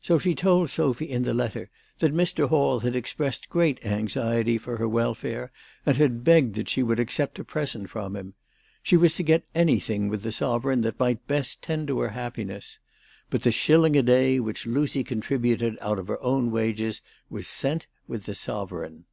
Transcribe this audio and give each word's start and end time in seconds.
So 0.00 0.16
she 0.18 0.34
told 0.34 0.70
Sophy 0.70 1.04
in 1.04 1.20
the 1.24 1.34
letter 1.34 1.68
that 1.98 2.14
Mr. 2.14 2.48
Hall 2.48 2.80
had 2.80 2.96
expressed 2.96 3.50
great 3.50 3.84
anxiety 3.84 4.56
for 4.56 4.78
her 4.78 4.88
welfare, 4.88 5.52
and 5.84 5.98
had 5.98 6.24
begged 6.24 6.54
that 6.54 6.70
she 6.70 6.82
would 6.82 6.98
accept 6.98 7.38
a 7.38 7.44
present 7.44 7.90
from 7.90 8.16
him. 8.16 8.32
She 8.82 8.96
was 8.96 9.12
to 9.16 9.22
get 9.22 9.44
anything 9.54 10.08
with 10.08 10.22
the 10.22 10.32
sovereign 10.32 10.80
that 10.80 10.98
might 10.98 11.26
best 11.28 11.60
tend 11.60 11.88
to 11.88 11.98
her 12.00 12.08
happiness. 12.08 12.78
But 13.28 13.42
the 13.42 13.52
shilling 13.52 13.96
a 13.98 14.02
day 14.02 14.40
which 14.40 14.64
Lucy 14.66 15.04
contributed 15.04 15.76
out 15.82 15.98
of 15.98 16.08
her 16.08 16.22
own 16.22 16.50
wages 16.50 17.02
was 17.28 17.46
sent 17.46 17.86
with 18.08 18.24
the 18.24 18.34
sovereign. 18.34 19.04